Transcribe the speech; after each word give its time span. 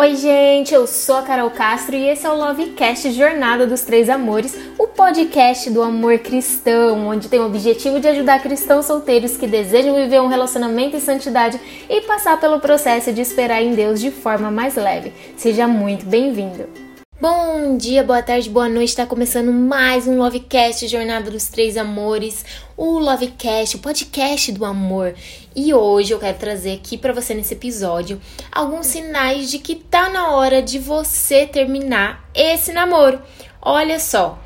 Oi, 0.00 0.14
gente, 0.14 0.72
eu 0.72 0.86
sou 0.86 1.16
a 1.16 1.22
Carol 1.22 1.50
Castro 1.50 1.96
e 1.96 2.08
esse 2.08 2.24
é 2.24 2.30
o 2.30 2.36
Lovecast 2.36 3.10
Jornada 3.10 3.66
dos 3.66 3.80
Três 3.80 4.08
Amores, 4.08 4.56
o 4.78 4.86
podcast 4.86 5.68
do 5.70 5.82
amor 5.82 6.20
cristão, 6.20 7.08
onde 7.08 7.28
tem 7.28 7.40
o 7.40 7.46
objetivo 7.46 7.98
de 7.98 8.06
ajudar 8.06 8.40
cristãos 8.40 8.86
solteiros 8.86 9.36
que 9.36 9.48
desejam 9.48 9.96
viver 9.96 10.20
um 10.20 10.28
relacionamento 10.28 10.94
em 10.94 11.00
santidade 11.00 11.60
e 11.90 12.00
passar 12.02 12.38
pelo 12.38 12.60
processo 12.60 13.12
de 13.12 13.22
esperar 13.22 13.60
em 13.60 13.74
Deus 13.74 14.00
de 14.00 14.12
forma 14.12 14.52
mais 14.52 14.76
leve. 14.76 15.12
Seja 15.36 15.66
muito 15.66 16.06
bem-vindo! 16.06 16.87
Bom 17.20 17.76
dia, 17.76 18.04
boa 18.04 18.22
tarde, 18.22 18.48
boa 18.48 18.68
noite. 18.68 18.90
Está 18.90 19.04
começando 19.04 19.52
mais 19.52 20.06
um 20.06 20.18
Lovecast 20.18 20.86
Jornada 20.86 21.32
dos 21.32 21.48
Três 21.48 21.76
Amores, 21.76 22.44
o 22.76 22.96
Lovecast, 22.96 23.74
o 23.74 23.80
podcast 23.80 24.52
do 24.52 24.64
amor. 24.64 25.16
E 25.52 25.74
hoje 25.74 26.12
eu 26.12 26.20
quero 26.20 26.38
trazer 26.38 26.74
aqui 26.74 26.96
para 26.96 27.12
você 27.12 27.34
nesse 27.34 27.54
episódio 27.54 28.20
alguns 28.52 28.86
sinais 28.86 29.50
de 29.50 29.58
que 29.58 29.74
tá 29.74 30.08
na 30.08 30.30
hora 30.30 30.62
de 30.62 30.78
você 30.78 31.44
terminar 31.44 32.24
esse 32.32 32.72
namoro. 32.72 33.20
Olha 33.60 33.98
só, 33.98 34.38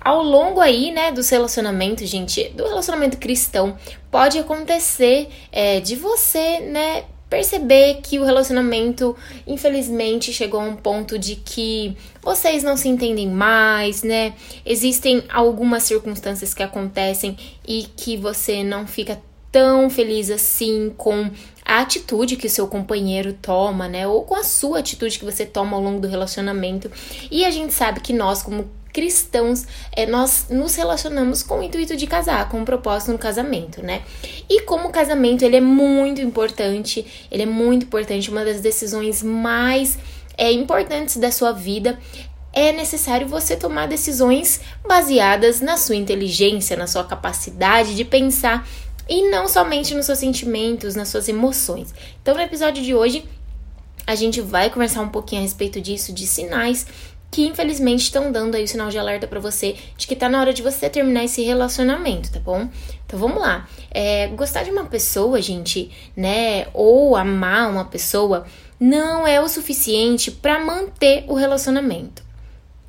ao 0.00 0.20
longo 0.20 0.60
aí, 0.60 0.90
né, 0.90 1.12
dos 1.12 1.28
relacionamentos, 1.28 2.08
gente, 2.08 2.48
do 2.48 2.64
relacionamento 2.64 3.18
cristão, 3.18 3.78
pode 4.10 4.36
acontecer 4.36 5.28
é, 5.52 5.78
de 5.78 5.94
você, 5.94 6.58
né, 6.58 7.04
perceber 7.28 8.00
que 8.02 8.18
o 8.18 8.24
relacionamento, 8.24 9.16
infelizmente, 9.46 10.32
chegou 10.32 10.60
a 10.60 10.64
um 10.64 10.76
ponto 10.76 11.18
de 11.18 11.36
que 11.36 11.96
vocês 12.22 12.62
não 12.62 12.76
se 12.76 12.88
entendem 12.88 13.28
mais, 13.28 14.02
né? 14.02 14.34
Existem 14.64 15.24
algumas 15.28 15.82
circunstâncias 15.82 16.54
que 16.54 16.62
acontecem 16.62 17.36
e 17.66 17.86
que 17.96 18.16
você 18.16 18.62
não 18.62 18.86
fica 18.86 19.20
tão 19.50 19.88
feliz 19.88 20.30
assim 20.30 20.92
com 20.96 21.30
a 21.64 21.80
atitude 21.80 22.36
que 22.36 22.46
o 22.46 22.50
seu 22.50 22.68
companheiro 22.68 23.32
toma, 23.32 23.88
né? 23.88 24.06
Ou 24.06 24.22
com 24.22 24.36
a 24.36 24.44
sua 24.44 24.78
atitude 24.78 25.18
que 25.18 25.24
você 25.24 25.44
toma 25.44 25.76
ao 25.76 25.82
longo 25.82 26.00
do 26.00 26.06
relacionamento. 26.06 26.90
E 27.30 27.44
a 27.44 27.50
gente 27.50 27.72
sabe 27.72 28.00
que 28.00 28.12
nós, 28.12 28.42
como 28.42 28.68
cristãos, 28.96 29.66
é, 29.92 30.06
nós 30.06 30.46
nos 30.48 30.74
relacionamos 30.74 31.42
com 31.42 31.58
o 31.58 31.62
intuito 31.62 31.94
de 31.94 32.06
casar, 32.06 32.48
com 32.48 32.62
o 32.62 32.64
propósito 32.64 33.12
no 33.12 33.18
casamento, 33.18 33.82
né? 33.82 34.00
E 34.48 34.62
como 34.62 34.88
o 34.88 34.90
casamento 34.90 35.44
ele 35.44 35.56
é 35.56 35.60
muito 35.60 36.22
importante, 36.22 37.06
ele 37.30 37.42
é 37.42 37.46
muito 37.46 37.84
importante, 37.84 38.30
uma 38.30 38.42
das 38.42 38.62
decisões 38.62 39.22
mais 39.22 39.98
é, 40.38 40.50
importantes 40.50 41.18
da 41.18 41.30
sua 41.30 41.52
vida 41.52 41.98
é 42.54 42.72
necessário 42.72 43.28
você 43.28 43.54
tomar 43.54 43.86
decisões 43.86 44.62
baseadas 44.88 45.60
na 45.60 45.76
sua 45.76 45.96
inteligência, 45.96 46.74
na 46.74 46.86
sua 46.86 47.04
capacidade 47.04 47.94
de 47.94 48.02
pensar 48.02 48.66
e 49.06 49.28
não 49.28 49.46
somente 49.46 49.94
nos 49.94 50.06
seus 50.06 50.20
sentimentos, 50.20 50.94
nas 50.94 51.08
suas 51.08 51.28
emoções. 51.28 51.94
Então, 52.22 52.34
no 52.34 52.40
episódio 52.40 52.82
de 52.82 52.94
hoje, 52.94 53.26
a 54.06 54.14
gente 54.14 54.40
vai 54.40 54.70
conversar 54.70 55.02
um 55.02 55.10
pouquinho 55.10 55.42
a 55.42 55.44
respeito 55.44 55.82
disso, 55.82 56.14
de 56.14 56.26
sinais 56.26 56.86
que 57.36 57.46
infelizmente 57.46 58.04
estão 58.04 58.32
dando 58.32 58.54
aí 58.54 58.64
o 58.64 58.68
sinal 58.68 58.88
de 58.88 58.96
alerta 58.96 59.26
para 59.26 59.38
você 59.38 59.76
de 59.94 60.06
que 60.06 60.16
tá 60.16 60.26
na 60.26 60.40
hora 60.40 60.54
de 60.54 60.62
você 60.62 60.88
terminar 60.88 61.22
esse 61.22 61.42
relacionamento, 61.42 62.32
tá 62.32 62.40
bom? 62.40 62.66
Então 63.04 63.18
vamos 63.18 63.42
lá. 63.42 63.68
É, 63.90 64.28
gostar 64.28 64.62
de 64.62 64.70
uma 64.70 64.86
pessoa, 64.86 65.42
gente, 65.42 65.90
né, 66.16 66.66
ou 66.72 67.14
amar 67.14 67.70
uma 67.70 67.84
pessoa 67.84 68.46
não 68.80 69.26
é 69.26 69.38
o 69.38 69.50
suficiente 69.50 70.30
para 70.30 70.64
manter 70.64 71.26
o 71.28 71.34
relacionamento. 71.34 72.22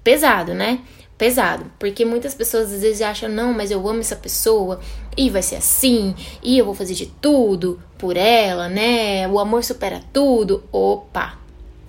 Pesado, 0.01 0.53
né? 0.53 0.79
Pesado, 1.17 1.69
porque 1.77 2.05
muitas 2.05 2.33
pessoas 2.33 2.71
às 2.71 2.81
vezes 2.83 3.01
acham, 3.01 3.27
não, 3.27 3.51
mas 3.51 3.69
eu 3.69 3.85
amo 3.85 3.99
essa 3.99 4.15
pessoa 4.15 4.79
e 5.17 5.29
vai 5.29 5.41
ser 5.41 5.57
assim, 5.57 6.15
e 6.41 6.57
eu 6.57 6.63
vou 6.63 6.73
fazer 6.73 6.93
de 6.93 7.07
tudo 7.07 7.81
por 7.97 8.15
ela, 8.15 8.69
né? 8.69 9.27
O 9.27 9.39
amor 9.39 9.65
supera 9.65 9.99
tudo. 10.13 10.63
Opa, 10.71 11.37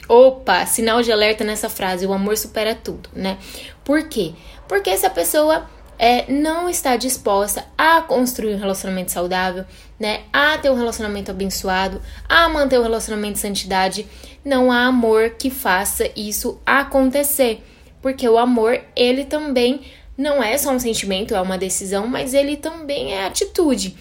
Opa, 0.09 0.65
sinal 0.65 1.03
de 1.03 1.13
alerta 1.13 1.45
nessa 1.45 1.69
frase, 1.69 2.07
o 2.07 2.13
amor 2.15 2.37
supera 2.37 2.75
tudo, 2.75 3.11
né? 3.13 3.37
Por 3.85 4.09
quê? 4.09 4.33
Porque 4.67 4.89
essa 4.89 5.11
pessoa 5.11 5.69
é, 5.99 6.31
não 6.33 6.69
está 6.69 6.97
disposta 6.97 7.67
a 7.77 8.01
construir 8.01 8.55
um 8.55 8.59
relacionamento 8.59 9.11
saudável, 9.11 9.65
né? 9.99 10.23
A 10.33 10.57
ter 10.57 10.71
um 10.71 10.77
relacionamento 10.77 11.31
abençoado, 11.31 12.01
a 12.29 12.49
manter 12.49 12.79
um 12.79 12.83
relacionamento 12.83 13.35
de 13.35 13.41
santidade. 13.41 14.07
Não 14.45 14.73
há 14.73 14.87
amor 14.87 15.31
que 15.31 15.51
faça 15.51 16.09
isso 16.17 16.59
acontecer. 16.65 17.63
Porque 18.01 18.29
o 18.29 18.39
amor, 18.39 18.81
ele 18.95 19.25
também 19.25 19.83
não 20.17 20.43
é 20.43 20.57
só 20.57 20.71
um 20.71 20.79
sentimento, 20.79 21.35
é 21.35 21.41
uma 21.41 21.59
decisão, 21.59 22.07
mas 22.07 22.33
ele 22.33 22.57
também 22.57 23.13
é 23.13 23.27
atitude. 23.27 23.97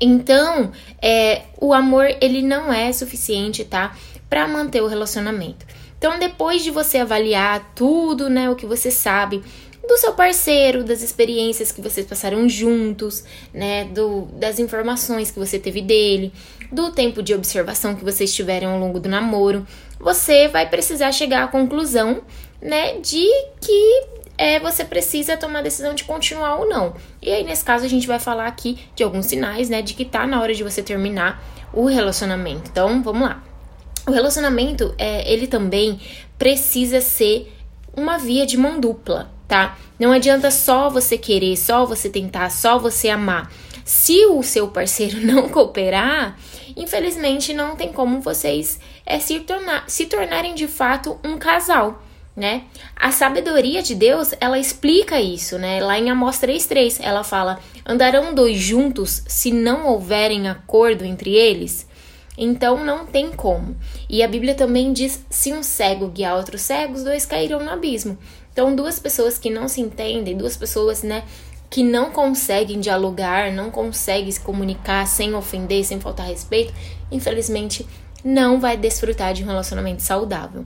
Então, 0.00 0.72
é, 1.00 1.42
o 1.60 1.72
amor, 1.72 2.06
ele 2.20 2.42
não 2.42 2.72
é 2.72 2.92
suficiente, 2.92 3.64
tá? 3.64 3.96
Para 4.28 4.46
manter 4.48 4.82
o 4.82 4.86
relacionamento. 4.86 5.66
Então, 5.98 6.18
depois 6.18 6.62
de 6.62 6.70
você 6.70 6.98
avaliar 6.98 7.72
tudo, 7.74 8.28
né, 8.28 8.50
o 8.50 8.56
que 8.56 8.66
você 8.66 8.90
sabe 8.90 9.42
do 9.86 9.96
seu 9.96 10.12
parceiro, 10.12 10.82
das 10.82 11.02
experiências 11.02 11.70
que 11.70 11.80
vocês 11.80 12.06
passaram 12.06 12.48
juntos, 12.48 13.24
né, 13.52 13.84
do, 13.84 14.22
das 14.32 14.58
informações 14.58 15.30
que 15.30 15.38
você 15.38 15.58
teve 15.58 15.80
dele, 15.82 16.32
do 16.72 16.90
tempo 16.90 17.22
de 17.22 17.34
observação 17.34 17.94
que 17.94 18.04
vocês 18.04 18.34
tiveram 18.34 18.72
ao 18.72 18.78
longo 18.78 18.98
do 18.98 19.08
namoro, 19.08 19.66
você 19.98 20.48
vai 20.48 20.68
precisar 20.68 21.12
chegar 21.12 21.44
à 21.44 21.48
conclusão, 21.48 22.22
né, 22.60 22.98
de 22.98 23.26
que 23.60 24.06
é, 24.36 24.58
você 24.58 24.84
precisa 24.84 25.36
tomar 25.36 25.60
a 25.60 25.62
decisão 25.62 25.94
de 25.94 26.04
continuar 26.04 26.56
ou 26.56 26.68
não. 26.68 26.94
E 27.22 27.30
aí, 27.30 27.44
nesse 27.44 27.64
caso, 27.64 27.84
a 27.84 27.88
gente 27.88 28.06
vai 28.06 28.18
falar 28.18 28.46
aqui 28.46 28.78
de 28.94 29.02
alguns 29.02 29.26
sinais, 29.26 29.68
né, 29.68 29.80
de 29.80 29.94
que 29.94 30.04
tá 30.04 30.26
na 30.26 30.40
hora 30.40 30.54
de 30.54 30.62
você 30.62 30.82
terminar 30.82 31.42
o 31.72 31.86
relacionamento. 31.86 32.70
Então, 32.70 33.02
vamos 33.02 33.28
lá. 33.28 33.42
O 34.06 34.10
relacionamento, 34.10 34.94
é, 34.98 35.32
ele 35.32 35.46
também 35.46 35.98
precisa 36.38 37.00
ser 37.00 37.50
uma 37.96 38.18
via 38.18 38.44
de 38.44 38.56
mão 38.56 38.78
dupla, 38.78 39.30
tá? 39.48 39.78
Não 39.98 40.12
adianta 40.12 40.50
só 40.50 40.90
você 40.90 41.16
querer, 41.16 41.56
só 41.56 41.86
você 41.86 42.10
tentar, 42.10 42.50
só 42.50 42.78
você 42.78 43.08
amar. 43.08 43.50
Se 43.84 44.26
o 44.26 44.42
seu 44.42 44.68
parceiro 44.68 45.20
não 45.24 45.48
cooperar, 45.48 46.38
infelizmente 46.76 47.54
não 47.54 47.76
tem 47.76 47.92
como 47.92 48.20
vocês 48.20 48.78
é, 49.06 49.18
se, 49.18 49.40
tornar, 49.40 49.84
se 49.88 50.06
tornarem 50.06 50.54
de 50.54 50.66
fato 50.66 51.18
um 51.24 51.38
casal, 51.38 52.02
né? 52.36 52.64
A 52.96 53.10
sabedoria 53.10 53.82
de 53.82 53.94
Deus, 53.94 54.34
ela 54.40 54.58
explica 54.58 55.20
isso, 55.20 55.58
né? 55.58 55.82
Lá 55.82 55.98
em 55.98 56.10
Amós 56.10 56.38
3.3, 56.38 56.98
ela 57.00 57.22
fala, 57.22 57.60
andarão 57.86 58.34
dois 58.34 58.58
juntos 58.58 59.22
se 59.28 59.50
não 59.50 59.86
houverem 59.86 60.48
acordo 60.48 61.04
entre 61.04 61.34
eles? 61.34 61.86
Então 62.36 62.84
não 62.84 63.06
tem 63.06 63.30
como. 63.30 63.76
E 64.08 64.22
a 64.22 64.28
Bíblia 64.28 64.54
também 64.54 64.92
diz: 64.92 65.24
se 65.30 65.52
um 65.52 65.62
cego 65.62 66.08
guiar 66.08 66.36
outros 66.36 66.62
cegos, 66.62 67.04
dois 67.04 67.24
cairão 67.24 67.62
no 67.62 67.70
abismo. 67.70 68.18
Então, 68.52 68.74
duas 68.74 69.00
pessoas 69.00 69.36
que 69.36 69.50
não 69.50 69.66
se 69.66 69.80
entendem, 69.80 70.36
duas 70.36 70.56
pessoas, 70.56 71.02
né, 71.02 71.24
que 71.68 71.82
não 71.82 72.12
conseguem 72.12 72.78
dialogar, 72.78 73.50
não 73.50 73.68
conseguem 73.68 74.30
se 74.30 74.38
comunicar 74.40 75.06
sem 75.08 75.34
ofender, 75.34 75.84
sem 75.84 75.98
faltar 75.98 76.26
respeito, 76.26 76.72
infelizmente 77.10 77.84
não 78.24 78.60
vai 78.60 78.76
desfrutar 78.76 79.34
de 79.34 79.42
um 79.42 79.46
relacionamento 79.46 80.00
saudável. 80.00 80.64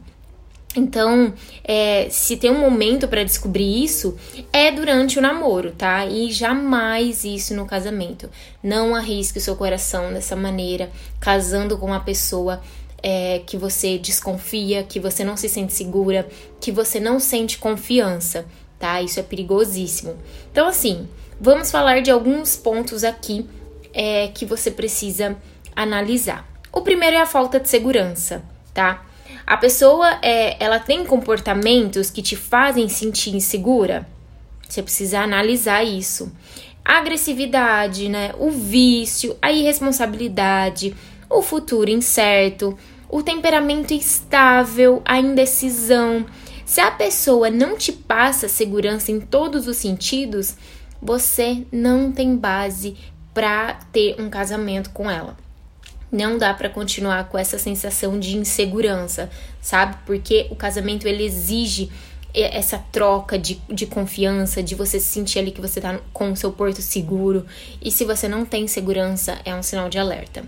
Então, 0.78 1.34
é, 1.64 2.08
se 2.08 2.36
tem 2.36 2.50
um 2.50 2.60
momento 2.60 3.08
para 3.08 3.24
descobrir 3.24 3.82
isso, 3.82 4.16
é 4.52 4.70
durante 4.70 5.18
o 5.18 5.22
namoro, 5.22 5.72
tá? 5.72 6.06
E 6.06 6.30
jamais 6.30 7.24
isso 7.24 7.52
no 7.54 7.66
casamento. 7.66 8.30
Não 8.62 8.94
arrisque 8.94 9.38
o 9.38 9.40
seu 9.40 9.56
coração 9.56 10.12
dessa 10.12 10.36
maneira, 10.36 10.88
casando 11.18 11.76
com 11.76 11.86
uma 11.86 11.98
pessoa 12.00 12.62
é, 13.02 13.40
que 13.44 13.56
você 13.56 13.98
desconfia, 13.98 14.84
que 14.84 15.00
você 15.00 15.24
não 15.24 15.36
se 15.36 15.48
sente 15.48 15.72
segura, 15.72 16.28
que 16.60 16.70
você 16.70 17.00
não 17.00 17.18
sente 17.18 17.58
confiança, 17.58 18.46
tá? 18.78 19.02
Isso 19.02 19.18
é 19.18 19.22
perigosíssimo. 19.22 20.16
Então, 20.52 20.68
assim, 20.68 21.08
vamos 21.40 21.72
falar 21.72 22.02
de 22.02 22.10
alguns 22.10 22.56
pontos 22.56 23.02
aqui 23.02 23.44
é, 23.92 24.28
que 24.28 24.46
você 24.46 24.70
precisa 24.70 25.36
analisar. 25.74 26.48
O 26.72 26.82
primeiro 26.82 27.16
é 27.16 27.20
a 27.20 27.26
falta 27.26 27.58
de 27.58 27.68
segurança, 27.68 28.44
tá? 28.72 29.07
A 29.48 29.56
pessoa 29.56 30.18
é, 30.20 30.62
ela 30.62 30.78
tem 30.78 31.06
comportamentos 31.06 32.10
que 32.10 32.20
te 32.20 32.36
fazem 32.36 32.86
sentir 32.86 33.34
insegura. 33.34 34.06
Você 34.68 34.82
precisa 34.82 35.20
analisar 35.20 35.82
isso. 35.82 36.30
A 36.84 36.98
agressividade, 36.98 38.10
né? 38.10 38.32
O 38.38 38.50
vício, 38.50 39.34
a 39.40 39.50
irresponsabilidade, 39.50 40.94
o 41.30 41.40
futuro 41.40 41.88
incerto, 41.88 42.78
o 43.08 43.22
temperamento 43.22 43.94
instável, 43.94 45.00
a 45.02 45.18
indecisão. 45.18 46.26
Se 46.66 46.82
a 46.82 46.90
pessoa 46.90 47.48
não 47.48 47.74
te 47.74 47.90
passa 47.90 48.48
segurança 48.48 49.10
em 49.10 49.18
todos 49.18 49.66
os 49.66 49.78
sentidos, 49.78 50.56
você 51.00 51.66
não 51.72 52.12
tem 52.12 52.36
base 52.36 52.98
para 53.32 53.78
ter 53.92 54.14
um 54.20 54.28
casamento 54.28 54.90
com 54.90 55.10
ela. 55.10 55.47
Não 56.10 56.38
dá 56.38 56.54
para 56.54 56.70
continuar 56.70 57.28
com 57.28 57.36
essa 57.36 57.58
sensação 57.58 58.18
de 58.18 58.36
insegurança, 58.36 59.30
sabe? 59.60 59.96
Porque 60.06 60.46
o 60.50 60.56
casamento 60.56 61.06
ele 61.06 61.24
exige 61.24 61.90
essa 62.34 62.78
troca 62.78 63.38
de, 63.38 63.60
de 63.68 63.86
confiança, 63.86 64.62
de 64.62 64.74
você 64.74 65.00
se 65.00 65.06
sentir 65.06 65.38
ali 65.38 65.50
que 65.50 65.60
você 65.60 65.80
tá 65.80 65.98
com 66.12 66.32
o 66.32 66.36
seu 66.36 66.52
porto 66.52 66.80
seguro. 66.82 67.46
E 67.82 67.90
se 67.90 68.04
você 68.04 68.28
não 68.28 68.44
tem 68.44 68.66
segurança, 68.68 69.38
é 69.44 69.54
um 69.54 69.62
sinal 69.62 69.88
de 69.88 69.98
alerta. 69.98 70.44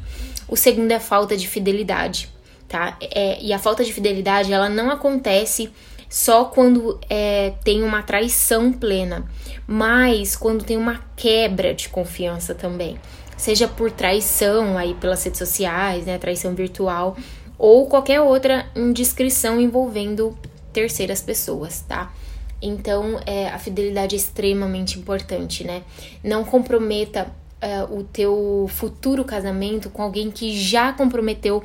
O 0.47 0.57
segundo 0.57 0.93
é 0.93 0.97
a 0.97 1.01
falta 1.01 1.37
de 1.37 1.49
fidelidade. 1.49 2.29
tá? 2.69 2.97
É, 3.01 3.43
e 3.43 3.53
a 3.53 3.59
falta 3.59 3.85
de 3.85 3.93
fidelidade, 3.93 4.53
ela 4.53 4.69
não 4.69 4.91
acontece 4.91 5.71
só 6.09 6.45
quando 6.45 6.99
é, 7.09 7.55
tem 7.63 7.83
uma 7.83 8.03
traição 8.03 8.73
plena, 8.73 9.25
mas 9.67 10.35
quando 10.35 10.65
tem 10.65 10.77
uma 10.77 11.05
quebra 11.17 11.73
de 11.73 11.89
confiança 11.89 12.55
também. 12.55 12.99
Seja 13.41 13.67
por 13.67 13.91
traição 13.91 14.77
aí 14.77 14.93
pelas 14.93 15.25
redes 15.25 15.39
sociais, 15.39 16.05
né? 16.05 16.19
Traição 16.19 16.55
virtual, 16.55 17.17
ou 17.57 17.87
qualquer 17.87 18.21
outra 18.21 18.67
indiscrição 18.77 19.59
envolvendo 19.59 20.37
terceiras 20.75 21.23
pessoas, 21.23 21.81
tá? 21.81 22.13
Então, 22.61 23.19
é, 23.25 23.49
a 23.49 23.59
fidelidade 23.59 24.15
é 24.15 24.19
extremamente 24.19 24.99
importante, 24.99 25.65
né? 25.65 25.83
Não 26.23 26.45
comprometa 26.45 27.29
é, 27.63 27.83
o 27.85 28.05
teu 28.05 28.67
futuro 28.69 29.25
casamento 29.25 29.89
com 29.89 30.03
alguém 30.03 30.31
que 30.31 30.55
já 30.61 30.93
comprometeu 30.93 31.63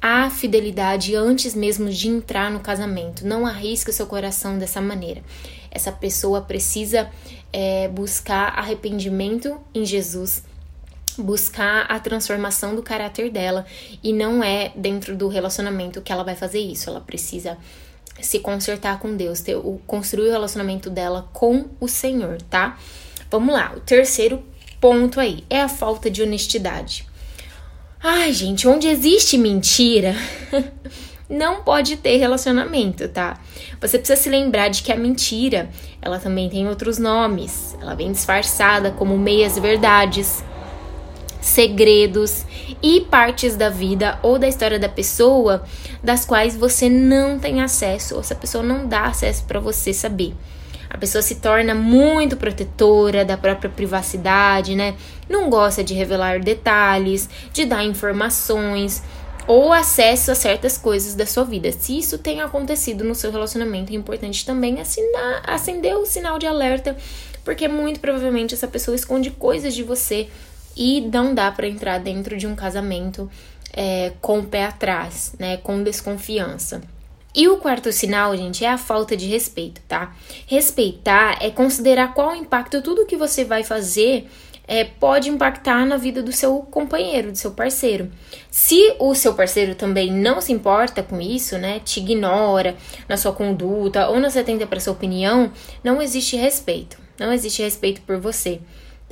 a 0.00 0.28
fidelidade 0.28 1.14
antes 1.14 1.54
mesmo 1.54 1.88
de 1.88 2.08
entrar 2.08 2.50
no 2.50 2.58
casamento. 2.58 3.24
Não 3.24 3.46
arrisque 3.46 3.90
o 3.90 3.92
seu 3.92 4.08
coração 4.08 4.58
dessa 4.58 4.80
maneira. 4.80 5.22
Essa 5.70 5.92
pessoa 5.92 6.40
precisa 6.40 7.08
é, 7.52 7.86
buscar 7.86 8.58
arrependimento 8.58 9.56
em 9.72 9.84
Jesus, 9.84 10.42
buscar 11.18 11.86
a 11.88 11.98
transformação 11.98 12.74
do 12.74 12.82
caráter 12.82 13.30
dela 13.30 13.66
e 14.02 14.12
não 14.12 14.42
é 14.42 14.72
dentro 14.76 15.16
do 15.16 15.28
relacionamento 15.28 16.00
que 16.00 16.12
ela 16.12 16.24
vai 16.24 16.34
fazer 16.34 16.60
isso. 16.60 16.88
Ela 16.88 17.00
precisa 17.00 17.58
se 18.20 18.38
consertar 18.38 18.98
com 18.98 19.16
Deus, 19.16 19.40
ter, 19.40 19.56
o, 19.56 19.80
construir 19.86 20.28
o 20.28 20.32
relacionamento 20.32 20.90
dela 20.90 21.28
com 21.32 21.66
o 21.80 21.88
Senhor, 21.88 22.40
tá? 22.42 22.78
Vamos 23.30 23.54
lá, 23.54 23.72
o 23.76 23.80
terceiro 23.80 24.42
ponto 24.80 25.20
aí 25.20 25.44
é 25.48 25.62
a 25.62 25.68
falta 25.68 26.10
de 26.10 26.22
honestidade. 26.22 27.06
Ai, 28.02 28.32
gente, 28.32 28.66
onde 28.66 28.88
existe 28.88 29.38
mentira, 29.38 30.14
não 31.30 31.62
pode 31.62 31.96
ter 31.96 32.16
relacionamento, 32.16 33.08
tá? 33.08 33.40
Você 33.80 33.98
precisa 33.98 34.20
se 34.20 34.28
lembrar 34.28 34.68
de 34.68 34.82
que 34.82 34.92
a 34.92 34.96
mentira, 34.96 35.70
ela 36.00 36.18
também 36.18 36.48
tem 36.50 36.68
outros 36.68 36.98
nomes. 36.98 37.76
Ela 37.80 37.94
vem 37.94 38.12
disfarçada 38.12 38.90
como 38.90 39.16
meias 39.16 39.58
verdades, 39.58 40.44
segredos 41.42 42.46
e 42.80 43.00
partes 43.00 43.56
da 43.56 43.68
vida 43.68 44.18
ou 44.22 44.38
da 44.38 44.48
história 44.48 44.78
da 44.78 44.88
pessoa 44.88 45.64
das 46.02 46.24
quais 46.24 46.56
você 46.56 46.88
não 46.88 47.38
tem 47.38 47.60
acesso, 47.60 48.14
ou 48.14 48.20
essa 48.20 48.34
pessoa 48.34 48.62
não 48.62 48.86
dá 48.86 49.06
acesso 49.06 49.44
para 49.44 49.58
você 49.58 49.92
saber. 49.92 50.32
A 50.88 50.96
pessoa 50.96 51.20
se 51.20 51.36
torna 51.36 51.74
muito 51.74 52.36
protetora 52.36 53.24
da 53.24 53.36
própria 53.36 53.68
privacidade, 53.68 54.76
né? 54.76 54.94
Não 55.28 55.50
gosta 55.50 55.82
de 55.82 55.94
revelar 55.94 56.38
detalhes, 56.38 57.28
de 57.52 57.64
dar 57.64 57.82
informações 57.82 59.02
ou 59.46 59.72
acesso 59.72 60.30
a 60.30 60.34
certas 60.34 60.78
coisas 60.78 61.14
da 61.14 61.26
sua 61.26 61.44
vida. 61.44 61.72
Se 61.72 61.98
isso 61.98 62.18
tem 62.18 62.40
acontecido 62.40 63.02
no 63.04 63.14
seu 63.14 63.32
relacionamento, 63.32 63.92
é 63.92 63.96
importante 63.96 64.46
também 64.46 64.80
assinar, 64.80 65.42
acender 65.44 65.96
o 65.96 66.06
sinal 66.06 66.38
de 66.38 66.46
alerta, 66.46 66.96
porque 67.42 67.66
muito 67.66 67.98
provavelmente 67.98 68.54
essa 68.54 68.68
pessoa 68.68 68.94
esconde 68.94 69.30
coisas 69.30 69.74
de 69.74 69.82
você 69.82 70.28
e 70.76 71.00
não 71.00 71.34
dá 71.34 71.50
para 71.50 71.66
entrar 71.66 71.98
dentro 71.98 72.36
de 72.36 72.46
um 72.46 72.54
casamento 72.54 73.30
é, 73.72 74.12
com 74.20 74.40
o 74.40 74.44
pé 74.44 74.66
atrás, 74.66 75.34
né? 75.38 75.56
Com 75.58 75.82
desconfiança. 75.82 76.82
E 77.34 77.48
o 77.48 77.56
quarto 77.56 77.90
sinal, 77.90 78.36
gente, 78.36 78.64
é 78.64 78.68
a 78.68 78.76
falta 78.76 79.16
de 79.16 79.26
respeito, 79.26 79.80
tá? 79.88 80.14
Respeitar 80.46 81.38
é 81.40 81.50
considerar 81.50 82.12
qual 82.12 82.36
impacto 82.36 82.82
tudo 82.82 83.06
que 83.06 83.16
você 83.16 83.42
vai 83.42 83.64
fazer 83.64 84.28
é, 84.68 84.84
pode 84.84 85.28
impactar 85.28 85.86
na 85.86 85.96
vida 85.96 86.22
do 86.22 86.30
seu 86.30 86.58
companheiro, 86.58 87.32
do 87.32 87.38
seu 87.38 87.50
parceiro. 87.50 88.10
Se 88.50 88.94
o 88.98 89.14
seu 89.14 89.34
parceiro 89.34 89.74
também 89.74 90.12
não 90.12 90.40
se 90.40 90.52
importa 90.52 91.02
com 91.02 91.20
isso, 91.20 91.58
né, 91.58 91.80
te 91.80 92.00
ignora 92.00 92.76
na 93.08 93.16
sua 93.16 93.32
conduta 93.32 94.08
ou 94.08 94.20
não 94.20 94.30
se 94.30 94.38
atenta 94.38 94.66
para 94.66 94.80
sua 94.80 94.92
opinião, 94.92 95.50
não 95.82 96.00
existe 96.00 96.36
respeito. 96.36 96.98
Não 97.18 97.32
existe 97.32 97.62
respeito 97.62 98.00
por 98.02 98.18
você. 98.18 98.60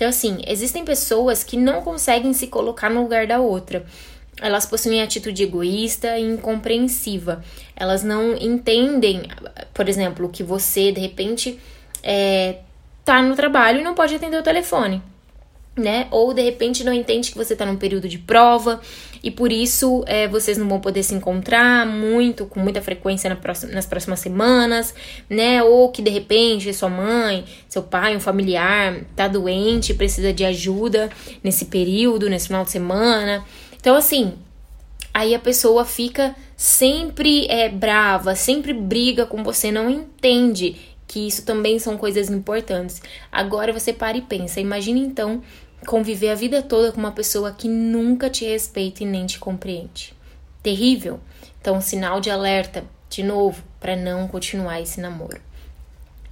Então, 0.00 0.08
assim, 0.08 0.38
existem 0.46 0.82
pessoas 0.82 1.44
que 1.44 1.58
não 1.58 1.82
conseguem 1.82 2.32
se 2.32 2.46
colocar 2.46 2.88
no 2.88 3.02
lugar 3.02 3.26
da 3.26 3.38
outra. 3.38 3.84
Elas 4.40 4.64
possuem 4.64 5.02
atitude 5.02 5.42
egoísta 5.42 6.18
e 6.18 6.22
incompreensiva. 6.22 7.44
Elas 7.76 8.02
não 8.02 8.34
entendem, 8.34 9.24
por 9.74 9.90
exemplo, 9.90 10.30
que 10.30 10.42
você, 10.42 10.90
de 10.90 11.02
repente, 11.02 11.60
é, 12.02 12.60
tá 13.04 13.20
no 13.20 13.36
trabalho 13.36 13.80
e 13.80 13.84
não 13.84 13.92
pode 13.94 14.14
atender 14.14 14.38
o 14.38 14.42
telefone 14.42 15.02
né? 15.80 16.06
Ou 16.10 16.32
de 16.32 16.42
repente 16.42 16.84
não 16.84 16.92
entende 16.92 17.30
que 17.30 17.36
você 17.36 17.54
está 17.54 17.66
num 17.66 17.76
período 17.76 18.08
de 18.08 18.18
prova 18.18 18.80
e 19.22 19.30
por 19.30 19.52
isso 19.52 20.02
é, 20.06 20.28
vocês 20.28 20.56
não 20.56 20.68
vão 20.68 20.80
poder 20.80 21.02
se 21.02 21.14
encontrar 21.14 21.86
muito, 21.86 22.46
com 22.46 22.60
muita 22.60 22.80
frequência 22.80 23.28
na 23.28 23.36
próxima, 23.36 23.72
nas 23.72 23.86
próximas 23.86 24.20
semanas, 24.20 24.94
né? 25.28 25.62
Ou 25.62 25.90
que 25.90 26.00
de 26.00 26.10
repente 26.10 26.72
sua 26.72 26.88
mãe, 26.88 27.44
seu 27.68 27.82
pai, 27.82 28.16
um 28.16 28.20
familiar 28.20 29.00
tá 29.14 29.28
doente, 29.28 29.94
precisa 29.94 30.32
de 30.32 30.44
ajuda 30.44 31.10
nesse 31.42 31.66
período, 31.66 32.30
nesse 32.30 32.46
final 32.46 32.64
de 32.64 32.70
semana. 32.70 33.44
Então, 33.78 33.96
assim, 33.96 34.34
aí 35.12 35.34
a 35.34 35.38
pessoa 35.38 35.84
fica 35.84 36.34
sempre 36.56 37.46
é, 37.46 37.68
brava, 37.68 38.34
sempre 38.34 38.72
briga 38.72 39.26
com 39.26 39.42
você, 39.42 39.72
não 39.72 39.88
entende 39.88 40.76
que 41.06 41.26
isso 41.26 41.44
também 41.44 41.78
são 41.78 41.98
coisas 41.98 42.30
importantes. 42.30 43.02
Agora 43.32 43.72
você 43.72 43.92
para 43.92 44.16
e 44.16 44.22
pensa, 44.22 44.60
imagine 44.60 45.00
então 45.00 45.42
conviver 45.86 46.30
a 46.30 46.34
vida 46.34 46.62
toda 46.62 46.92
com 46.92 46.98
uma 46.98 47.12
pessoa 47.12 47.52
que 47.52 47.68
nunca 47.68 48.28
te 48.28 48.44
respeita 48.44 49.02
e 49.02 49.06
nem 49.06 49.26
te 49.26 49.38
compreende. 49.38 50.14
Terrível. 50.62 51.20
Então, 51.60 51.80
sinal 51.80 52.20
de 52.20 52.30
alerta, 52.30 52.84
de 53.08 53.22
novo, 53.22 53.62
para 53.78 53.96
não 53.96 54.28
continuar 54.28 54.80
esse 54.80 55.00
namoro. 55.00 55.40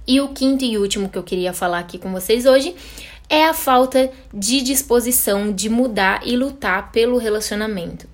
E 0.07 0.19
o 0.21 0.29
quinto 0.29 0.63
e 0.65 0.77
último 0.77 1.09
que 1.09 1.17
eu 1.17 1.23
queria 1.23 1.53
falar 1.53 1.79
aqui 1.79 1.99
com 1.99 2.11
vocês 2.11 2.45
hoje 2.45 2.75
é 3.29 3.45
a 3.45 3.53
falta 3.53 4.11
de 4.33 4.61
disposição 4.61 5.51
de 5.53 5.69
mudar 5.69 6.25
e 6.25 6.35
lutar 6.35 6.91
pelo 6.91 7.17
relacionamento. 7.17 8.07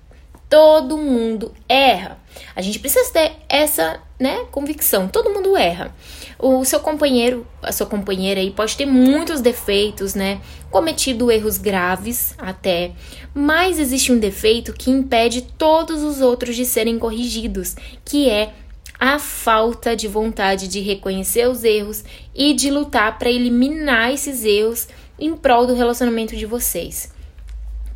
Todo 0.48 0.98
mundo 0.98 1.54
erra. 1.68 2.18
A 2.54 2.60
gente 2.60 2.78
precisa 2.78 3.10
ter 3.10 3.32
essa, 3.48 3.98
né, 4.20 4.44
convicção. 4.50 5.08
Todo 5.08 5.30
mundo 5.30 5.56
erra. 5.56 5.94
O 6.38 6.64
seu 6.66 6.80
companheiro, 6.80 7.46
a 7.62 7.72
sua 7.72 7.86
companheira 7.86 8.40
aí 8.40 8.50
pode 8.50 8.76
ter 8.76 8.84
muitos 8.84 9.40
defeitos, 9.40 10.14
né? 10.14 10.40
Cometido 10.70 11.30
erros 11.30 11.56
graves 11.56 12.34
até, 12.36 12.92
mas 13.34 13.78
existe 13.78 14.12
um 14.12 14.18
defeito 14.18 14.74
que 14.74 14.90
impede 14.90 15.40
todos 15.42 16.02
os 16.02 16.20
outros 16.20 16.54
de 16.54 16.66
serem 16.66 16.98
corrigidos, 16.98 17.74
que 18.04 18.28
é 18.28 18.52
a 18.98 19.18
falta 19.18 19.94
de 19.94 20.08
vontade 20.08 20.68
de 20.68 20.80
reconhecer 20.80 21.48
os 21.48 21.64
erros 21.64 22.04
e 22.34 22.52
de 22.54 22.70
lutar 22.70 23.18
para 23.18 23.30
eliminar 23.30 24.12
esses 24.12 24.44
erros 24.44 24.88
em 25.18 25.34
prol 25.36 25.66
do 25.66 25.74
relacionamento 25.74 26.36
de 26.36 26.44
vocês. 26.44 27.12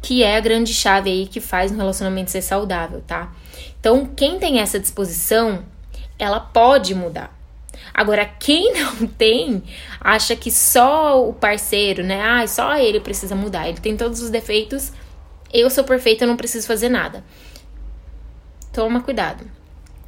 Que 0.02 0.23
é 0.23 0.37
a 0.37 0.40
grande 0.40 0.73
chave 0.73 1.11
aí 1.11 1.26
que 1.26 1.40
faz 1.40 1.70
um 1.70 1.76
relacionamento 1.76 2.30
ser 2.30 2.42
saudável, 2.42 3.02
tá? 3.06 3.32
Então, 3.78 4.06
quem 4.06 4.38
tem 4.38 4.61
essa 4.61 4.80
disposição, 4.80 5.62
ela 6.18 6.40
pode 6.40 6.94
mudar. 6.94 7.39
Agora, 7.93 8.25
quem 8.25 8.73
não 8.79 9.07
tem, 9.07 9.62
acha 10.00 10.35
que 10.37 10.50
só 10.50 11.27
o 11.29 11.33
parceiro, 11.33 12.03
né? 12.03 12.23
Ah, 12.23 12.47
só 12.47 12.77
ele 12.77 13.00
precisa 13.00 13.35
mudar. 13.35 13.69
Ele 13.69 13.81
tem 13.81 13.97
todos 13.97 14.21
os 14.23 14.31
defeitos. 14.31 14.93
Eu 15.53 15.69
sou 15.71 15.85
perfeita, 15.85 16.25
eu 16.25 16.29
não 16.29 16.37
preciso 16.37 16.67
fazer 16.67 16.89
nada. 16.89 17.25
Toma 18.73 19.00
cuidado. 19.00 19.45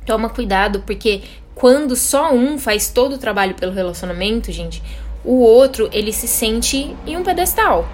Toma 0.07 0.28
cuidado, 0.28 0.83
porque 0.87 1.23
quando 1.54 1.95
só 1.97 2.33
um 2.33 2.59
faz 2.59 2.90
todo 2.90 3.14
o 3.14 3.19
trabalho 3.19 3.54
pelo 3.54 3.73
relacionamento, 3.73 4.50
gente, 4.50 4.83
o 5.25 5.40
outro 5.40 5.88
ele 5.92 6.12
se 6.12 6.26
sente 6.26 6.97
em 7.07 7.16
um 7.16 7.23
pedestal. 7.23 7.87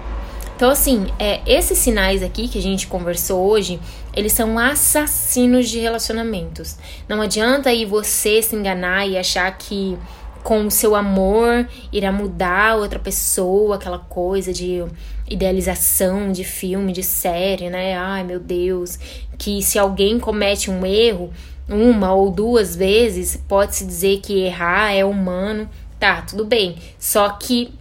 Então, 0.59 0.71
assim, 0.71 1.07
é, 1.17 1.39
esses 1.45 1.77
sinais 1.77 2.21
aqui 2.21 2.49
que 2.49 2.59
a 2.59 2.61
gente 2.61 2.85
conversou 2.85 3.49
hoje, 3.49 3.79
eles 4.13 4.33
são 4.33 4.59
assassinos 4.59 5.69
de 5.69 5.79
relacionamentos. 5.79 6.75
Não 7.07 7.21
adianta 7.21 7.69
aí 7.69 7.85
você 7.85 8.41
se 8.41 8.57
enganar 8.57 9.07
e 9.07 9.17
achar 9.17 9.49
que 9.57 9.97
com 10.43 10.67
o 10.67 10.69
seu 10.69 10.97
amor 10.97 11.65
irá 11.93 12.11
mudar 12.11 12.75
outra 12.75 12.99
pessoa, 12.99 13.77
aquela 13.77 13.99
coisa 13.99 14.51
de 14.51 14.83
idealização 15.29 16.29
de 16.29 16.43
filme, 16.43 16.91
de 16.91 17.03
série, 17.03 17.69
né? 17.69 17.97
Ai, 17.97 18.25
meu 18.25 18.41
Deus, 18.41 18.99
que 19.37 19.63
se 19.63 19.79
alguém 19.79 20.19
comete 20.19 20.69
um 20.69 20.85
erro 20.85 21.31
uma 21.69 22.13
ou 22.13 22.29
duas 22.29 22.75
vezes, 22.75 23.41
pode-se 23.47 23.85
dizer 23.85 24.19
que 24.19 24.41
errar 24.41 24.91
é 24.91 25.05
humano. 25.05 25.69
Tá, 25.97 26.21
tudo 26.21 26.43
bem. 26.43 26.75
Só 26.99 27.29
que 27.29 27.78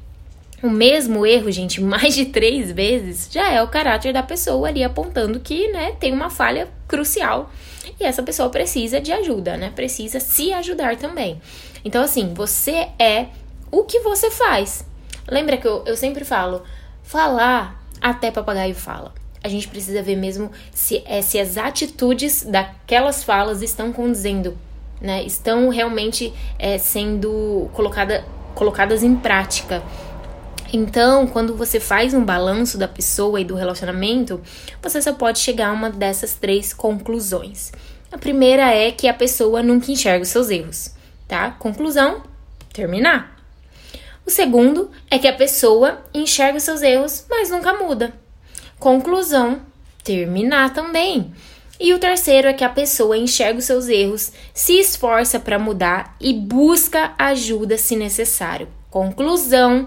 o 0.62 0.70
mesmo 0.70 1.24
erro, 1.24 1.50
gente, 1.50 1.80
mais 1.82 2.14
de 2.14 2.26
três 2.26 2.70
vezes, 2.72 3.28
já 3.30 3.50
é 3.52 3.62
o 3.62 3.68
caráter 3.68 4.12
da 4.12 4.22
pessoa 4.22 4.68
ali 4.68 4.82
apontando 4.82 5.40
que, 5.40 5.68
né, 5.68 5.92
tem 5.98 6.12
uma 6.12 6.30
falha 6.30 6.68
crucial. 6.86 7.50
E 8.00 8.04
essa 8.04 8.22
pessoa 8.22 8.48
precisa 8.48 9.00
de 9.00 9.10
ajuda, 9.12 9.56
né? 9.56 9.72
Precisa 9.74 10.20
se 10.20 10.52
ajudar 10.52 10.96
também. 10.96 11.40
Então, 11.84 12.02
assim, 12.02 12.32
você 12.32 12.88
é 12.98 13.26
o 13.70 13.82
que 13.82 14.00
você 14.00 14.30
faz. 14.30 14.84
Lembra 15.28 15.56
que 15.56 15.66
eu, 15.66 15.82
eu 15.84 15.96
sempre 15.96 16.24
falo, 16.24 16.62
falar 17.02 17.82
até 18.00 18.30
papagaio 18.30 18.74
fala. 18.74 19.12
a 19.42 19.48
gente 19.48 19.68
precisa 19.68 20.02
ver 20.02 20.16
mesmo 20.16 20.50
se, 20.72 21.02
é, 21.06 21.22
se 21.22 21.38
as 21.38 21.56
atitudes 21.56 22.44
daquelas 22.44 23.24
falas 23.24 23.62
estão 23.62 23.92
condizendo, 23.92 24.56
né? 25.00 25.22
Estão 25.22 25.68
realmente 25.68 26.32
é, 26.58 26.78
sendo 26.78 27.68
colocada, 27.72 28.24
colocadas 28.54 29.02
em 29.02 29.16
prática. 29.16 29.82
Então, 30.72 31.26
quando 31.26 31.56
você 31.56 31.80
faz 31.80 32.12
um 32.12 32.24
balanço 32.24 32.76
da 32.76 32.86
pessoa 32.86 33.40
e 33.40 33.44
do 33.44 33.54
relacionamento, 33.54 34.40
você 34.82 35.00
só 35.00 35.12
pode 35.12 35.38
chegar 35.38 35.68
a 35.68 35.72
uma 35.72 35.90
dessas 35.90 36.34
três 36.34 36.74
conclusões. 36.74 37.72
A 38.12 38.18
primeira 38.18 38.74
é 38.74 38.90
que 38.90 39.08
a 39.08 39.14
pessoa 39.14 39.62
nunca 39.62 39.90
enxerga 39.90 40.22
os 40.22 40.28
seus 40.28 40.50
erros, 40.50 40.94
tá? 41.26 41.52
Conclusão: 41.52 42.22
terminar. 42.72 43.36
O 44.26 44.30
segundo 44.30 44.90
é 45.10 45.18
que 45.18 45.26
a 45.26 45.34
pessoa 45.34 46.02
enxerga 46.12 46.58
os 46.58 46.64
seus 46.64 46.82
erros, 46.82 47.24
mas 47.30 47.50
nunca 47.50 47.72
muda. 47.72 48.12
Conclusão: 48.78 49.62
terminar 50.04 50.74
também. 50.74 51.32
E 51.80 51.94
o 51.94 51.98
terceiro 51.98 52.48
é 52.48 52.52
que 52.52 52.64
a 52.64 52.68
pessoa 52.68 53.16
enxerga 53.16 53.58
os 53.58 53.64
seus 53.64 53.88
erros, 53.88 54.32
se 54.52 54.78
esforça 54.78 55.38
para 55.38 55.58
mudar 55.58 56.16
e 56.20 56.34
busca 56.34 57.14
ajuda 57.16 57.78
se 57.78 57.96
necessário. 57.96 58.68
Conclusão: 58.90 59.86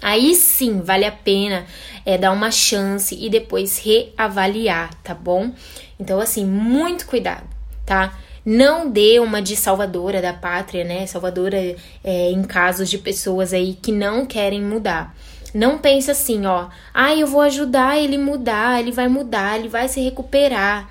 aí 0.00 0.34
sim 0.34 0.80
vale 0.80 1.04
a 1.04 1.12
pena 1.12 1.66
é, 2.04 2.16
dar 2.16 2.32
uma 2.32 2.50
chance 2.50 3.14
e 3.14 3.28
depois 3.28 3.78
reavaliar, 3.78 4.94
tá 5.02 5.14
bom? 5.14 5.52
Então, 5.98 6.20
assim, 6.20 6.44
muito 6.44 7.06
cuidado, 7.06 7.46
tá? 7.84 8.18
Não 8.44 8.90
dê 8.90 9.20
uma 9.20 9.42
de 9.42 9.54
salvadora 9.54 10.22
da 10.22 10.32
pátria, 10.32 10.82
né? 10.82 11.06
Salvadora 11.06 11.76
é, 12.02 12.30
em 12.30 12.42
casos 12.42 12.88
de 12.88 12.98
pessoas 12.98 13.52
aí 13.52 13.74
que 13.74 13.92
não 13.92 14.24
querem 14.24 14.62
mudar. 14.62 15.14
Não 15.52 15.78
pense 15.78 16.10
assim, 16.10 16.46
ó. 16.46 16.68
Ah, 16.94 17.14
eu 17.14 17.26
vou 17.26 17.42
ajudar 17.42 17.98
ele 17.98 18.16
mudar, 18.16 18.80
ele 18.80 18.92
vai 18.92 19.08
mudar, 19.08 19.58
ele 19.58 19.68
vai 19.68 19.88
se 19.88 20.00
recuperar. 20.00 20.88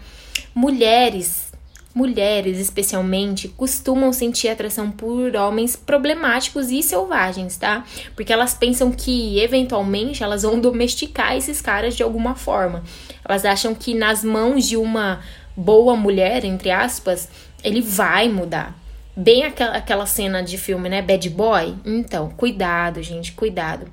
Mulheres, 0.54 1.49
mulheres 1.94 2.60
especialmente, 2.60 3.48
costumam 3.50 4.14
sentir 4.14 4.48
atração 4.48 4.92
por 4.92 5.36
homens 5.36 5.76
problemáticos 5.76 6.70
e 6.70 6.84
selvagens, 6.84 7.58
tá? 7.58 7.84
Porque 8.16 8.32
elas 8.32 8.54
pensam 8.54 8.92
que 8.92 9.40
eventualmente 9.40 10.24
elas 10.24 10.44
vão 10.44 10.60
domesticar 10.60 11.36
esses 11.36 11.62
caras 11.62 11.96
de 11.96 12.04
alguma 12.04 12.36
forma. 12.36 12.84
Elas 13.28 13.44
acham 13.44 13.74
que 13.74 13.94
nas 13.94 14.24
mãos 14.24 14.66
de 14.66 14.78
uma 14.78 15.20
boa 15.56 15.96
mulher, 15.96 16.46
entre 16.46 16.72
aspas, 16.72 17.28
ele 17.64 17.82
vai 17.82 18.30
mudar. 18.30 18.78
Bem 19.16 19.44
aquela, 19.44 19.76
aquela 19.76 20.06
cena 20.06 20.42
de 20.42 20.58
filme, 20.58 20.88
né? 20.88 21.02
Bad 21.02 21.30
Boy. 21.30 21.76
Então, 21.84 22.30
cuidado, 22.30 23.04
gente, 23.04 23.34
cuidado. 23.34 23.88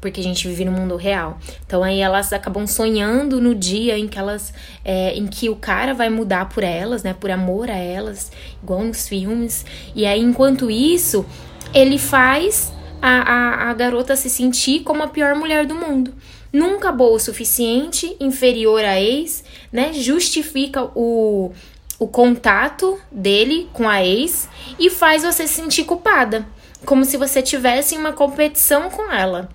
Porque 0.00 0.20
a 0.20 0.22
gente 0.22 0.48
vive 0.48 0.64
no 0.64 0.72
mundo 0.72 0.96
real. 0.96 1.38
Então 1.66 1.82
aí 1.82 2.00
elas 2.00 2.32
acabam 2.32 2.66
sonhando 2.66 3.40
no 3.40 3.54
dia 3.54 3.98
em 3.98 4.08
que 4.08 4.18
elas. 4.18 4.52
É, 4.84 5.14
em 5.14 5.26
que 5.26 5.48
o 5.48 5.56
cara 5.56 5.92
vai 5.92 6.08
mudar 6.08 6.48
por 6.48 6.62
elas, 6.62 7.02
né? 7.02 7.14
Por 7.14 7.30
amor 7.30 7.70
a 7.70 7.76
elas, 7.76 8.32
igual 8.62 8.82
nos 8.82 9.08
filmes. 9.08 9.64
E 9.94 10.06
aí, 10.06 10.20
enquanto 10.20 10.70
isso, 10.70 11.26
ele 11.74 11.98
faz 11.98 12.72
a, 13.02 13.08
a, 13.08 13.70
a 13.70 13.74
garota 13.74 14.16
se 14.16 14.30
sentir 14.30 14.80
como 14.80 15.02
a 15.02 15.08
pior 15.08 15.34
mulher 15.34 15.66
do 15.66 15.74
mundo 15.74 16.14
nunca 16.52 16.90
boa 16.90 17.16
o 17.16 17.20
suficiente, 17.20 18.16
inferior 18.18 18.84
a 18.84 19.00
ex, 19.00 19.44
né? 19.72 19.92
Justifica 19.92 20.90
o, 20.94 21.52
o 21.98 22.08
contato 22.08 22.98
dele 23.10 23.68
com 23.72 23.88
a 23.88 24.04
ex 24.04 24.48
e 24.78 24.90
faz 24.90 25.22
você 25.22 25.46
se 25.46 25.54
sentir 25.54 25.84
culpada, 25.84 26.46
como 26.84 27.04
se 27.04 27.16
você 27.16 27.42
tivesse 27.42 27.96
uma 27.96 28.12
competição 28.12 28.90
com 28.90 29.10
ela. 29.12 29.48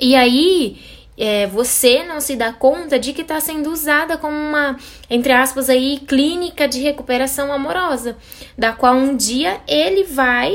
E 0.00 0.14
aí 0.14 0.80
é, 1.16 1.46
você 1.46 2.02
não 2.04 2.20
se 2.20 2.36
dá 2.36 2.52
conta 2.52 2.98
de 2.98 3.12
que 3.12 3.22
está 3.22 3.40
sendo 3.40 3.70
usada 3.70 4.16
como 4.16 4.36
uma, 4.36 4.76
entre 5.10 5.32
aspas, 5.32 5.68
aí, 5.68 6.00
clínica 6.06 6.66
de 6.66 6.80
recuperação 6.80 7.52
amorosa, 7.52 8.16
da 8.56 8.72
qual 8.72 8.94
um 8.94 9.16
dia 9.16 9.60
ele 9.68 10.04
vai 10.04 10.54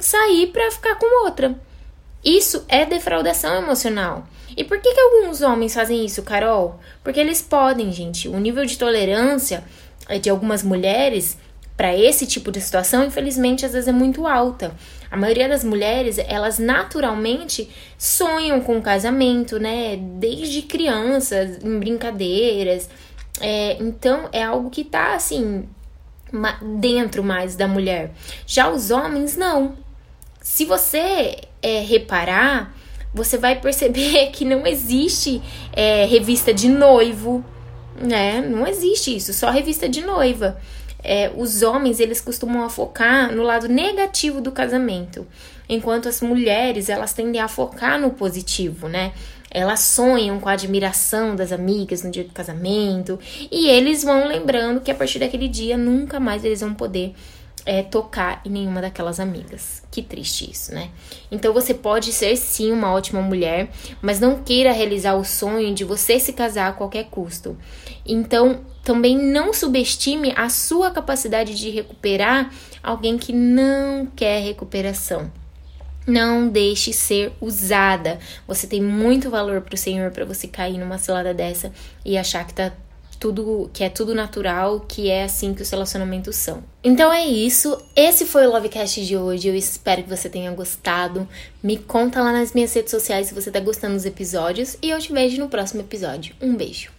sair 0.00 0.48
para 0.48 0.70
ficar 0.70 0.96
com 0.96 1.24
outra. 1.24 1.54
Isso 2.24 2.64
é 2.68 2.84
defraudação 2.84 3.56
emocional. 3.56 4.26
E 4.56 4.64
por 4.64 4.80
que, 4.80 4.92
que 4.92 5.00
alguns 5.00 5.40
homens 5.40 5.74
fazem 5.74 6.04
isso, 6.04 6.22
Carol? 6.22 6.80
Porque 7.04 7.20
eles 7.20 7.40
podem, 7.40 7.92
gente. 7.92 8.28
O 8.28 8.40
nível 8.40 8.64
de 8.64 8.76
tolerância 8.76 9.62
eh, 10.08 10.18
de 10.18 10.28
algumas 10.28 10.64
mulheres 10.64 11.38
para 11.76 11.96
esse 11.96 12.26
tipo 12.26 12.50
de 12.50 12.60
situação, 12.60 13.04
infelizmente, 13.04 13.64
às 13.64 13.72
vezes 13.72 13.86
é 13.86 13.92
muito 13.92 14.26
alta. 14.26 14.74
A 15.10 15.16
maioria 15.16 15.48
das 15.48 15.64
mulheres, 15.64 16.18
elas 16.18 16.58
naturalmente 16.58 17.68
sonham 17.96 18.60
com 18.60 18.80
casamento, 18.80 19.58
né? 19.58 19.96
Desde 19.96 20.62
crianças, 20.62 21.62
em 21.64 21.78
brincadeiras. 21.78 22.88
É, 23.40 23.76
então, 23.80 24.28
é 24.32 24.42
algo 24.42 24.68
que 24.70 24.84
tá 24.84 25.14
assim 25.14 25.66
dentro 26.78 27.22
mais 27.24 27.56
da 27.56 27.66
mulher. 27.66 28.12
Já 28.46 28.70
os 28.70 28.90
homens, 28.90 29.36
não. 29.36 29.76
Se 30.40 30.64
você 30.64 31.38
é, 31.62 31.80
reparar, 31.80 32.74
você 33.12 33.38
vai 33.38 33.60
perceber 33.60 34.30
que 34.32 34.44
não 34.44 34.66
existe 34.66 35.42
é, 35.72 36.04
revista 36.04 36.52
de 36.52 36.68
noivo, 36.68 37.44
né? 38.00 38.40
Não 38.40 38.66
existe 38.66 39.16
isso, 39.16 39.32
só 39.32 39.50
revista 39.50 39.88
de 39.88 40.02
noiva. 40.02 40.60
É, 41.10 41.32
os 41.34 41.62
homens 41.62 42.00
eles 42.00 42.20
costumam 42.20 42.68
focar 42.68 43.34
no 43.34 43.42
lado 43.42 43.66
negativo 43.66 44.42
do 44.42 44.52
casamento, 44.52 45.26
enquanto 45.66 46.06
as 46.06 46.20
mulheres 46.20 46.90
elas 46.90 47.14
tendem 47.14 47.40
a 47.40 47.48
focar 47.48 47.98
no 47.98 48.10
positivo, 48.10 48.88
né? 48.88 49.14
Elas 49.50 49.80
sonham 49.80 50.38
com 50.38 50.50
a 50.50 50.52
admiração 50.52 51.34
das 51.34 51.50
amigas 51.50 52.02
no 52.02 52.10
dia 52.10 52.24
do 52.24 52.32
casamento 52.34 53.18
e 53.50 53.68
eles 53.68 54.04
vão 54.04 54.28
lembrando 54.28 54.82
que 54.82 54.90
a 54.90 54.94
partir 54.94 55.18
daquele 55.18 55.48
dia 55.48 55.78
nunca 55.78 56.20
mais 56.20 56.44
eles 56.44 56.60
vão 56.60 56.74
poder 56.74 57.14
é, 57.64 57.82
tocar 57.82 58.42
em 58.44 58.50
nenhuma 58.50 58.82
daquelas 58.82 59.18
amigas. 59.18 59.82
Que 59.90 60.02
triste 60.02 60.50
isso, 60.50 60.74
né? 60.74 60.90
Então 61.30 61.54
você 61.54 61.72
pode 61.72 62.12
ser 62.12 62.36
sim 62.36 62.70
uma 62.70 62.92
ótima 62.92 63.22
mulher, 63.22 63.70
mas 64.02 64.20
não 64.20 64.42
queira 64.42 64.72
realizar 64.72 65.14
o 65.14 65.24
sonho 65.24 65.74
de 65.74 65.84
você 65.84 66.20
se 66.20 66.34
casar 66.34 66.68
a 66.68 66.72
qualquer 66.72 67.04
custo. 67.04 67.56
Então 68.04 68.60
também 68.88 69.18
não 69.18 69.52
subestime 69.52 70.32
a 70.34 70.48
sua 70.48 70.90
capacidade 70.90 71.54
de 71.54 71.68
recuperar 71.68 72.50
alguém 72.82 73.18
que 73.18 73.34
não 73.34 74.06
quer 74.06 74.42
recuperação. 74.42 75.30
Não 76.06 76.48
deixe 76.48 76.90
ser 76.94 77.30
usada. 77.38 78.18
Você 78.46 78.66
tem 78.66 78.80
muito 78.80 79.28
valor 79.28 79.60
para 79.60 79.74
o 79.74 79.76
Senhor 79.76 80.10
para 80.10 80.24
você 80.24 80.48
cair 80.48 80.78
numa 80.78 80.96
cilada 80.96 81.34
dessa 81.34 81.70
e 82.02 82.16
achar 82.16 82.46
que 82.46 82.54
tá 82.54 82.72
tudo 83.20 83.68
que 83.74 83.84
é 83.84 83.90
tudo 83.90 84.14
natural, 84.14 84.80
que 84.80 85.10
é 85.10 85.24
assim 85.24 85.52
que 85.52 85.60
os 85.60 85.68
relacionamentos 85.68 86.36
são. 86.36 86.64
Então 86.82 87.12
é 87.12 87.26
isso. 87.26 87.76
Esse 87.94 88.24
foi 88.24 88.46
o 88.46 88.50
Lovecast 88.50 89.04
de 89.04 89.18
hoje. 89.18 89.48
Eu 89.48 89.54
espero 89.54 90.02
que 90.02 90.08
você 90.08 90.30
tenha 90.30 90.50
gostado. 90.52 91.28
Me 91.62 91.76
conta 91.76 92.22
lá 92.22 92.32
nas 92.32 92.54
minhas 92.54 92.72
redes 92.72 92.90
sociais 92.90 93.26
se 93.26 93.34
você 93.34 93.50
tá 93.50 93.60
gostando 93.60 93.96
dos 93.96 94.06
episódios 94.06 94.78
e 94.80 94.88
eu 94.88 94.98
te 94.98 95.12
vejo 95.12 95.38
no 95.38 95.50
próximo 95.50 95.82
episódio. 95.82 96.34
Um 96.40 96.56
beijo. 96.56 96.90